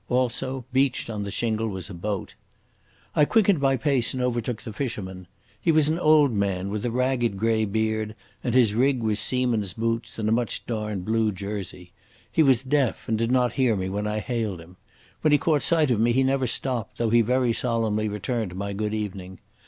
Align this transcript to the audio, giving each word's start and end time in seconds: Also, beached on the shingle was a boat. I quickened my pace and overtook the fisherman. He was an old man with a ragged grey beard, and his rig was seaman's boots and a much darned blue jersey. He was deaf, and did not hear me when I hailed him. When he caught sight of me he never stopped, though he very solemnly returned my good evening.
Also, 0.09 0.65
beached 0.73 1.11
on 1.11 1.21
the 1.21 1.29
shingle 1.29 1.67
was 1.67 1.87
a 1.87 1.93
boat. 1.93 2.33
I 3.15 3.23
quickened 3.23 3.61
my 3.61 3.77
pace 3.77 4.15
and 4.15 4.23
overtook 4.23 4.63
the 4.63 4.73
fisherman. 4.73 5.27
He 5.61 5.71
was 5.71 5.89
an 5.89 5.99
old 5.99 6.31
man 6.31 6.69
with 6.71 6.83
a 6.83 6.89
ragged 6.89 7.37
grey 7.37 7.65
beard, 7.65 8.15
and 8.43 8.55
his 8.55 8.73
rig 8.73 9.03
was 9.03 9.19
seaman's 9.19 9.73
boots 9.73 10.17
and 10.17 10.27
a 10.27 10.31
much 10.31 10.65
darned 10.65 11.05
blue 11.05 11.31
jersey. 11.31 11.91
He 12.31 12.41
was 12.41 12.63
deaf, 12.63 13.07
and 13.07 13.15
did 13.15 13.31
not 13.31 13.53
hear 13.53 13.75
me 13.75 13.89
when 13.89 14.07
I 14.07 14.21
hailed 14.21 14.59
him. 14.59 14.75
When 15.21 15.31
he 15.33 15.37
caught 15.37 15.61
sight 15.61 15.91
of 15.91 15.99
me 15.99 16.13
he 16.13 16.23
never 16.23 16.47
stopped, 16.47 16.97
though 16.97 17.11
he 17.11 17.21
very 17.21 17.53
solemnly 17.53 18.09
returned 18.09 18.55
my 18.55 18.73
good 18.73 18.95
evening. 18.95 19.37